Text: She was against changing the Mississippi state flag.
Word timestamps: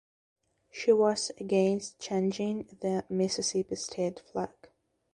She 0.71 0.91
was 0.93 1.29
against 1.39 1.99
changing 1.99 2.75
the 2.81 3.05
Mississippi 3.07 3.75
state 3.75 4.19
flag. 4.19 4.49